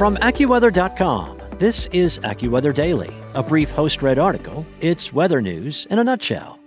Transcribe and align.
From 0.00 0.16
AccuWeather.com, 0.16 1.42
this 1.58 1.84
is 1.92 2.20
AccuWeather 2.20 2.74
Daily, 2.74 3.12
a 3.34 3.42
brief 3.42 3.68
host 3.68 4.00
read 4.00 4.18
article. 4.18 4.64
It's 4.80 5.12
weather 5.12 5.42
news 5.42 5.86
in 5.90 5.98
a 5.98 6.04
nutshell. 6.04 6.58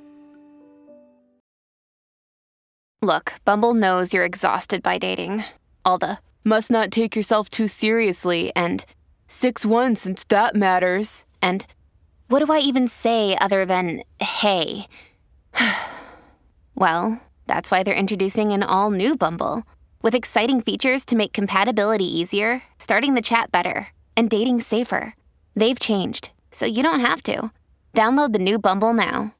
Look, 3.02 3.34
Bumble 3.44 3.74
knows 3.74 4.14
you're 4.14 4.24
exhausted 4.24 4.84
by 4.84 5.00
dating. 5.00 5.46
All 5.84 5.98
the 5.98 6.20
must 6.44 6.70
not 6.70 6.92
take 6.92 7.16
yourself 7.16 7.50
too 7.50 7.68
seriously 7.68 8.52
and 8.56 8.86
6 9.28 9.66
1 9.66 9.96
since 9.96 10.24
that 10.26 10.56
matters. 10.56 11.26
And 11.42 11.66
what 12.28 12.46
do 12.46 12.54
I 12.54 12.60
even 12.60 12.88
say 12.88 13.36
other 13.42 13.66
than 13.66 14.04
hey? 14.20 14.86
well, 16.76 17.20
that's 17.48 17.72
why 17.72 17.82
they're 17.82 17.96
introducing 17.96 18.52
an 18.52 18.62
all 18.62 18.92
new 18.92 19.18
Bumble 19.18 19.64
with 20.04 20.14
exciting 20.14 20.62
features 20.62 21.04
to 21.06 21.16
make 21.16 21.34
compatibility 21.34 22.06
easier, 22.06 22.62
starting 22.78 23.16
the 23.16 23.22
chat 23.22 23.52
better, 23.52 23.88
and 24.16 24.30
dating 24.30 24.62
safer. 24.62 25.16
They've 25.56 25.80
changed, 25.80 26.32
so 26.52 26.68
you 26.68 26.84
don't 26.84 27.00
have 27.00 27.24
to. 27.24 27.52
Download 27.96 28.34
the 28.34 28.40
new 28.40 28.60
Bumble 28.60 28.94
now. 28.94 29.34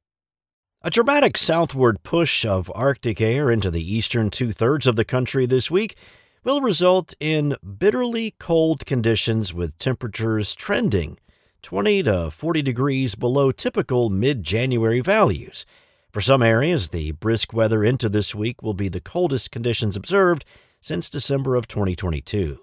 A 0.82 0.90
dramatic 0.90 1.38
southward 1.38 2.02
push 2.04 2.46
of 2.46 2.72
Arctic 2.74 3.22
air 3.22 3.52
into 3.52 3.70
the 3.70 3.96
eastern 3.96 4.30
two 4.30 4.52
thirds 4.52 4.88
of 4.88 4.96
the 4.96 5.06
country 5.06 5.46
this 5.46 5.70
week 5.70 5.96
will 6.44 6.62
result 6.62 7.14
in 7.20 7.56
bitterly 7.78 8.36
cold 8.40 8.86
conditions 8.86 9.54
with 9.54 9.78
temperatures 9.78 10.54
trending 10.54 11.18
20 11.62 12.04
to 12.04 12.30
40 12.30 12.62
degrees 12.62 13.16
below 13.16 13.52
typical 13.52 14.10
mid 14.10 14.44
January 14.44 15.00
values. 15.00 15.66
For 16.14 16.22
some 16.22 16.44
areas, 16.44 16.90
the 16.90 17.14
brisk 17.14 17.54
weather 17.54 17.84
into 17.84 18.08
this 18.08 18.36
week 18.36 18.62
will 18.62 18.76
be 18.76 18.88
the 18.88 19.02
coldest 19.02 19.50
conditions 19.50 19.98
observed 19.98 20.46
since 20.80 21.10
December 21.10 21.56
of 21.56 21.68
2022. 21.68 22.60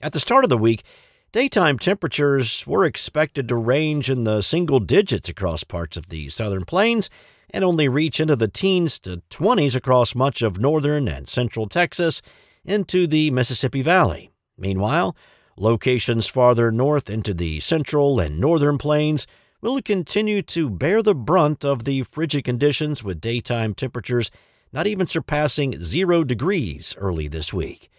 At 0.00 0.14
the 0.14 0.20
start 0.20 0.42
of 0.42 0.48
the 0.48 0.56
week, 0.56 0.84
daytime 1.30 1.78
temperatures 1.78 2.66
were 2.66 2.86
expected 2.86 3.46
to 3.48 3.56
range 3.56 4.08
in 4.08 4.24
the 4.24 4.40
single 4.40 4.80
digits 4.80 5.28
across 5.28 5.64
parts 5.64 5.98
of 5.98 6.08
the 6.08 6.30
southern 6.30 6.64
plains 6.64 7.10
and 7.50 7.62
only 7.62 7.90
reach 7.90 8.20
into 8.20 8.36
the 8.36 8.48
teens 8.48 8.98
to 9.00 9.20
20s 9.28 9.76
across 9.76 10.14
much 10.14 10.40
of 10.40 10.58
northern 10.58 11.08
and 11.08 11.28
central 11.28 11.66
Texas 11.66 12.22
into 12.64 13.06
the 13.06 13.30
Mississippi 13.30 13.82
Valley. 13.82 14.30
Meanwhile, 14.56 15.14
locations 15.58 16.26
farther 16.26 16.72
north 16.72 17.10
into 17.10 17.34
the 17.34 17.60
central 17.60 18.18
and 18.18 18.40
northern 18.40 18.78
plains 18.78 19.26
will 19.60 19.80
continue 19.82 20.42
to 20.42 20.70
bear 20.70 21.02
the 21.02 21.14
brunt 21.14 21.64
of 21.64 21.84
the 21.84 22.02
frigid 22.02 22.44
conditions 22.44 23.02
with 23.02 23.20
daytime 23.20 23.74
temperatures 23.74 24.30
not 24.72 24.86
even 24.86 25.06
surpassing 25.06 25.80
zero 25.80 26.24
degrees 26.24 26.94
early 26.98 27.28
this 27.28 27.52
week. 27.52 27.90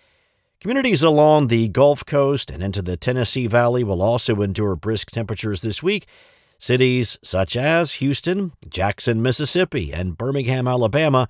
Communities 0.59 1.01
along 1.01 1.47
the 1.47 1.69
Gulf 1.69 2.05
Coast 2.05 2.51
and 2.51 2.61
into 2.61 2.81
the 2.81 2.97
Tennessee 2.97 3.47
Valley 3.47 3.83
will 3.83 4.01
also 4.01 4.41
endure 4.41 4.75
brisk 4.75 5.09
temperatures 5.09 5.61
this 5.61 5.81
week. 5.81 6.05
Cities 6.57 7.17
such 7.23 7.55
as 7.55 7.95
Houston, 7.95 8.51
Jackson, 8.67 9.21
Mississippi, 9.21 9.93
and 9.93 10.17
Birmingham, 10.17 10.67
Alabama 10.67 11.27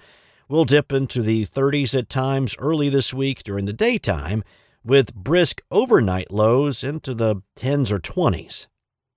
will 0.47 0.65
dip 0.65 0.91
into 0.91 1.21
the 1.21 1.45
30s 1.45 1.97
at 1.97 2.09
times 2.09 2.55
early 2.57 2.89
this 2.89 3.13
week 3.13 3.43
during 3.43 3.65
the 3.65 3.73
daytime, 3.73 4.43
with 4.83 5.13
brisk 5.13 5.61
overnight 5.69 6.31
lows 6.31 6.83
into 6.83 7.13
the 7.13 7.35
10s 7.55 7.91
or 7.91 7.99
20s. 7.99 8.65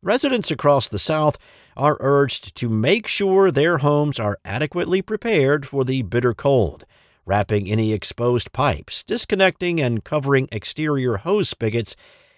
Residents 0.05 0.51
across 0.51 0.89
the 0.89 0.99
South 0.99 1.39
are 1.77 1.97
urged 2.01 2.57
to 2.57 2.69
make 2.69 3.07
sure 3.07 3.53
their 3.53 3.79
homes 3.79 4.19
are 4.19 4.37
adequately 4.45 5.01
prepared 5.01 5.65
for 5.65 5.85
the 5.85 6.03
bitter 6.03 6.35
cold, 6.35 6.85
wrapping 7.25 7.69
any 7.69 7.93
exposed 7.93 8.53
pipes, 8.53 9.05
disconnecting 9.05 9.81
and 9.81 10.03
covering 10.03 10.49
exterior 10.51 11.19
hose 11.19 11.49
spigots, 11.49 11.95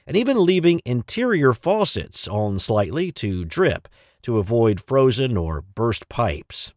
and 0.06 0.14
even 0.14 0.44
leaving 0.44 0.82
interior 0.84 1.54
faucets 1.54 2.28
on 2.28 2.58
slightly 2.58 3.10
to 3.10 3.46
drip 3.46 3.88
to 4.20 4.36
avoid 4.36 4.78
frozen 4.78 5.34
or 5.34 5.62
burst 5.62 6.10
pipes. 6.10 6.74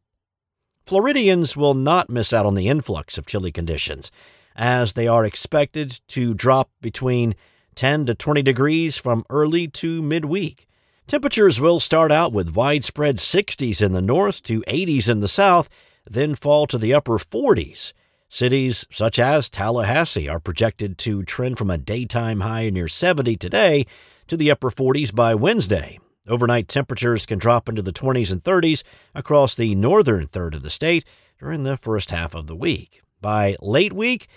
Floridians 0.86 1.58
will 1.58 1.74
not 1.74 2.09
miss 2.09 2.31
out 2.31 2.46
on 2.46 2.56
the 2.56 2.70
influx 2.70 3.18
of 3.18 3.26
chilly 3.26 3.52
conditions, 3.52 4.09
as 4.56 4.94
they 4.94 5.06
are 5.06 5.26
expected 5.26 6.00
to 6.08 6.34
drop 6.34 6.70
between 6.80 7.36
10 7.76 8.06
to 8.06 8.16
20 8.16 8.42
degrees 8.42 8.97
from 8.97 9.26
early 9.30 9.68
to 9.68 10.02
midweek. 10.02 10.64
Temperatures 11.07 11.62
will 11.62 11.79
start 11.79 12.12
out 12.12 12.34
with 12.34 12.53
widespread 12.53 13.16
60s 13.16 13.81
in 13.81 13.94
the 13.94 14.01
north 14.01 14.44
to 14.44 14.59
80s 14.63 15.07
in 15.07 15.22
the 15.22 15.29
south, 15.29 15.69
then 16.06 16.35
fall 16.35 16.68
to 16.68 16.78
the 16.78 16.94
upper 16.94 17.18
40s. 17.18 17.94
Cities 18.28 18.85
such 18.91 19.17
as 19.17 19.47
Tallahassee 19.47 20.28
are 20.28 20.41
projected 20.41 20.97
to 20.97 21.23
trend 21.23 21.57
from 21.57 21.69
a 21.69 21.78
daytime 21.78 22.41
high 22.41 22.69
near 22.69 22.90
70 22.90 23.38
today 23.38 23.85
to 24.28 24.35
the 24.35 24.51
upper 24.51 24.69
40s 24.69 25.16
by 25.16 25.34
Wednesday. 25.34 25.97
Overnight 26.28 26.67
temperatures 26.67 27.25
can 27.25 27.40
drop 27.40 27.69
into 27.69 27.81
the 27.81 27.94
20s 27.94 28.34
and 28.34 28.44
30s 28.44 28.84
across 29.16 29.56
the 29.56 29.75
northern 29.75 30.28
third 30.28 30.56
of 30.56 30.62
the 30.62 30.69
state 30.69 31.06
during 31.40 31.63
the 31.63 31.78
first 31.78 32.12
half 32.12 32.35
of 32.35 32.47
the 32.47 32.56
week. 32.56 33.01
By 33.22 33.56
late 33.62 33.94
week, 33.94 34.28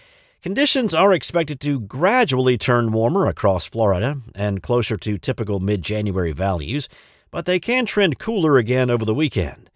Conditions 0.43 0.95
are 0.95 1.13
expected 1.13 1.61
to 1.61 1.81
gradually 1.81 2.57
turn 2.57 2.93
warmer 2.93 3.27
across 3.27 3.67
Florida 3.67 4.23
and 4.35 4.63
closer 4.63 4.97
to 4.97 5.19
typical 5.19 5.61
mid 5.61 5.83
January 5.83 6.33
values, 6.33 6.89
but 7.31 7.45
they 7.45 7.61
can 7.61 7.85
trend 7.85 8.19
cooler 8.19 8.57
again 8.57 8.89
over 8.89 9.05
the 9.05 9.13
weekend. 9.13 9.69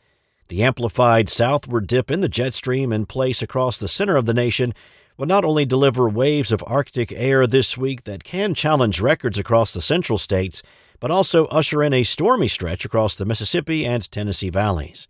The 0.48 0.62
amplified 0.62 1.28
southward 1.28 1.86
dip 1.86 2.10
in 2.10 2.22
the 2.22 2.30
jet 2.30 2.54
stream 2.54 2.94
in 2.94 3.04
place 3.04 3.42
across 3.42 3.78
the 3.78 3.88
center 3.88 4.16
of 4.16 4.24
the 4.24 4.32
nation 4.32 4.72
will 5.18 5.26
not 5.26 5.44
only 5.44 5.66
deliver 5.66 6.08
waves 6.08 6.50
of 6.50 6.64
Arctic 6.66 7.12
air 7.12 7.46
this 7.46 7.76
week 7.76 8.04
that 8.04 8.24
can 8.24 8.54
challenge 8.54 9.02
records 9.02 9.38
across 9.38 9.74
the 9.74 9.82
central 9.82 10.16
states, 10.16 10.62
but 10.98 11.10
also 11.10 11.44
usher 11.46 11.82
in 11.82 11.92
a 11.92 12.04
stormy 12.04 12.48
stretch 12.48 12.86
across 12.86 13.16
the 13.16 13.26
Mississippi 13.26 13.84
and 13.84 14.10
Tennessee 14.10 14.48
valleys. 14.48 15.08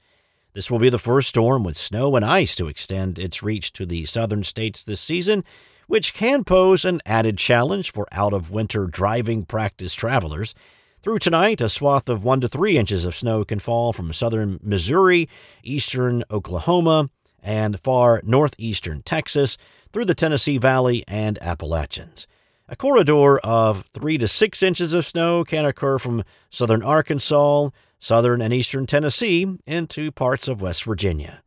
This 0.55 0.71
will 0.71 0.79
be 0.79 0.89
the 0.89 0.99
first 0.99 1.31
storm 1.31 1.65
with 1.65 1.77
snow 1.77 2.15
and 2.15 2.25
ice 2.25 2.55
to 2.55 2.69
extend 2.69 3.19
its 3.19 3.43
reach 3.43 3.73
to 3.73 3.85
the 3.85 4.07
southern 4.07 4.45
states 4.45 4.85
this 4.85 5.01
season, 5.01 5.43
which 5.89 6.15
can 6.15 6.45
pose 6.45 6.85
an 6.85 7.01
added 7.05 7.39
challenge 7.39 7.91
for 7.91 8.07
out 8.13 8.33
of 8.33 8.53
winter 8.53 8.87
driving 8.87 9.45
practice 9.45 9.95
travelers. 9.95 10.55
Through 11.03 11.19
tonight, 11.19 11.61
a 11.61 11.69
swath 11.69 12.09
of 12.09 12.23
1 12.23 12.41
to 12.43 12.49
3 12.49 12.79
inches 12.79 13.05
of 13.05 13.17
snow 13.17 13.45
can 13.45 13.59
fall 13.59 13.93
from 13.93 14.13
southern 14.13 14.61
Missouri, 14.63 15.29
eastern 15.65 16.23
Oklahoma, 16.31 17.09
and 17.43 17.81
far 17.81 18.23
northeastern 18.25 19.03
Texas 19.03 19.59
through 19.93 20.05
the 20.05 20.15
Tennessee 20.15 20.57
Valley 20.57 21.03
and 21.09 21.37
Appalachians. 21.43 22.29
A 22.69 22.77
corridor 22.77 23.39
of 23.41 23.87
3 23.93 24.19
to 24.19 24.29
6 24.29 24.63
inches 24.63 24.95
of 24.95 25.05
snow 25.05 25.45
can 25.45 25.65
occur 25.67 25.99
from 25.99 26.23
southern 26.49 26.83
Arkansas 26.83 27.71
southern 28.05 28.43
and 28.43 28.53
eastern 28.53 28.85
Tennessee, 28.85 29.45
and 29.45 29.61
into 29.67 30.13
parts 30.13 30.47
of 30.47 30.61
West 30.61 30.85
Virginia. 30.85 31.43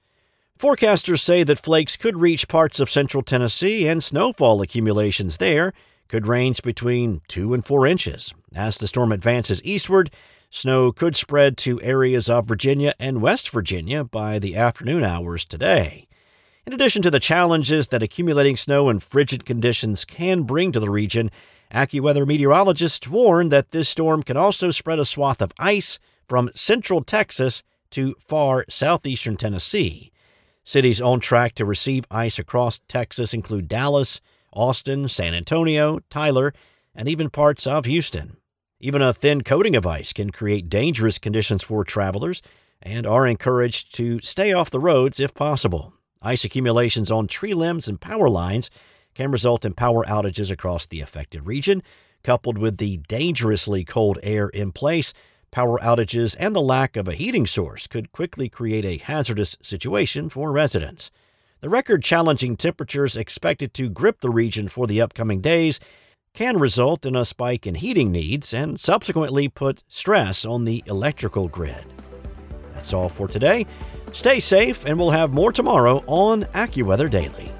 Forecasters 0.58 1.20
say 1.20 1.44
that 1.44 1.60
flakes 1.60 1.96
could 1.96 2.18
reach 2.18 2.48
parts 2.48 2.80
of 2.80 2.90
central 2.90 3.22
Tennessee 3.22 3.88
and 3.88 4.04
snowfall 4.04 4.60
accumulations 4.64 5.38
there 5.38 5.72
could 6.08 6.26
range 6.26 6.64
between 6.64 7.22
2 7.28 7.54
and 7.54 7.64
4 7.64 7.86
inches. 7.86 8.34
As 8.56 8.80
the 8.80 8.88
storm 8.88 9.12
advances 9.12 9.64
eastward, 9.64 10.10
snow 10.50 10.92
could 10.92 11.16
spread 11.16 11.58
to 11.58 11.80
areas 11.84 12.28
of 12.28 12.48
Virginia 12.48 12.94
and 12.98 13.22
West 13.22 13.52
Virginia 13.52 14.04
by 14.04 14.40
the 14.40 14.56
afternoon 14.56 15.04
hours 15.04 15.46
today. 15.46 16.08
In 16.66 16.74
addition 16.74 17.04
to 17.04 17.12
the 17.12 17.20
challenges 17.20 17.90
that 17.90 18.02
accumulating 18.02 18.58
snow 18.58 18.90
and 18.90 19.04
frigid 19.04 19.46
conditions 19.46 20.06
can 20.06 20.42
bring 20.42 20.72
to 20.72 20.80
the 20.80 20.90
region, 20.90 21.30
AccuWeather 21.72 22.26
meteorologists 22.26 23.08
warn 23.08 23.50
that 23.50 23.70
this 23.70 23.90
storm 23.90 24.24
can 24.24 24.38
also 24.38 24.72
spread 24.72 24.98
a 24.98 25.06
swath 25.06 25.40
of 25.40 25.54
ice 25.60 26.00
from 26.28 26.50
central 26.56 27.04
Texas 27.04 27.64
to 27.92 28.16
far 28.20 28.66
southeastern 28.70 29.38
Tennessee. 29.38 30.12
Cities 30.64 31.00
on 31.00 31.20
track 31.20 31.56
to 31.56 31.66
receive 31.66 32.06
ice 32.12 32.38
across 32.38 32.82
Texas 32.88 33.34
include 33.34 33.68
Dallas, 33.68 34.20
Austin, 34.52 35.08
San 35.08 35.34
Antonio, 35.34 36.00
Tyler, 36.10 36.54
and 36.94 37.08
even 37.08 37.30
parts 37.30 37.66
of 37.66 37.86
Houston. 37.86 38.38
Even 38.80 39.02
a 39.02 39.14
thin 39.14 39.44
coating 39.44 39.76
of 39.76 39.88
ice 39.88 40.14
can 40.14 40.30
create 40.30 40.70
dangerous 40.70 41.18
conditions 41.18 41.64
for 41.64 41.84
travelers 41.84 42.42
and 42.82 43.08
are 43.08 43.26
encouraged 43.26 43.96
to 43.96 44.20
stay 44.20 44.54
off 44.54 44.70
the 44.70 44.80
roads 44.80 45.20
if 45.20 45.34
possible. 45.34 45.94
Ice 46.22 46.44
accumulations 46.44 47.10
on 47.10 47.28
tree 47.28 47.54
limbs 47.54 47.88
and 47.88 48.02
power 48.02 48.30
lines 48.30 48.70
can 49.16 49.32
result 49.32 49.66
in 49.66 49.74
power 49.74 50.04
outages 50.06 50.52
across 50.52 50.86
the 50.86 51.02
affected 51.02 51.48
region, 51.48 51.82
coupled 52.24 52.58
with 52.58 52.78
the 52.78 52.98
dangerously 53.08 53.84
cold 53.84 54.20
air 54.22 54.50
in 54.50 54.72
place 54.72 55.14
Power 55.52 55.80
outages 55.80 56.36
and 56.40 56.56
the 56.56 56.62
lack 56.62 56.96
of 56.96 57.08
a 57.08 57.14
heating 57.14 57.46
source 57.46 57.88
could 57.88 58.12
quickly 58.12 58.50
create 58.50 58.86
a 58.86 58.98
hazardous 58.98 59.58
situation 59.62 60.30
for 60.30 60.52
residents. 60.52 61.10
The 61.62 61.70
record 61.70 62.04
challenging 62.04 62.56
temperatures 62.56 63.18
expected 63.18 63.74
to 63.76 63.90
grip 63.90 64.20
the 64.20 64.30
region 64.30 64.68
for 64.68 64.86
the 64.86 65.02
upcoming 65.02 65.42
days 65.42 65.80
can 66.34 66.58
result 66.60 67.06
in 67.06 67.16
a 67.16 67.26
spike 67.26 67.66
in 67.66 67.76
heating 67.76 68.12
needs 68.12 68.54
and 68.54 68.80
subsequently 68.80 69.48
put 69.48 69.84
stress 69.88 70.46
on 70.46 70.66
the 70.66 70.84
electrical 70.86 71.48
grid. 71.48 71.86
That's 72.76 72.94
all 72.94 73.10
for 73.10 73.28
today. 73.28 73.66
Stay 74.12 74.40
safe, 74.40 74.86
and 74.86 75.00
we'll 75.00 75.10
have 75.10 75.34
more 75.34 75.52
tomorrow 75.52 76.04
on 76.06 76.44
AccuWeather 76.54 77.10
Daily. 77.10 77.52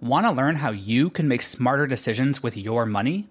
Want 0.00 0.26
to 0.26 0.32
learn 0.32 0.56
how 0.56 0.72
you 0.72 1.08
can 1.08 1.26
make 1.26 1.40
smarter 1.40 1.86
decisions 1.86 2.42
with 2.42 2.58
your 2.58 2.84
money? 2.84 3.30